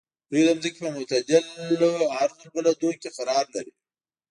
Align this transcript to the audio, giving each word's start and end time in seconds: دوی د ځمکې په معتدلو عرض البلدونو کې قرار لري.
دوی 0.29 0.41
د 0.45 0.47
ځمکې 0.61 0.79
په 0.83 0.89
معتدلو 0.95 1.91
عرض 2.17 2.35
البلدونو 2.45 2.99
کې 3.01 3.09
قرار 3.17 3.45
لري. 3.55 3.73